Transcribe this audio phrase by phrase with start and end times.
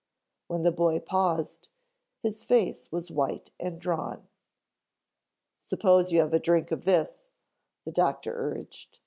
[0.47, 1.69] When the boy paused,
[2.23, 4.27] his face was white and drawn.
[5.59, 7.27] "Suppose you have a drink of this,"
[7.85, 8.97] the doctor urged.